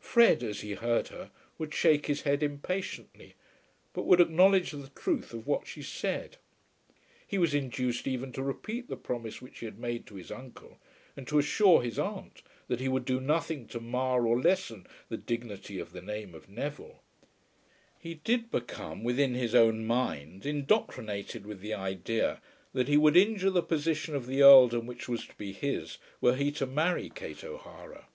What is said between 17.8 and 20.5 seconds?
He did become, within his own mind,